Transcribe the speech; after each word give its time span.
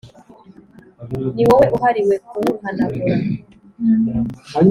Ni 1.35 1.43
wowe 1.49 1.65
uhariwe 1.75 2.15
kuwuhanagura 2.27 3.15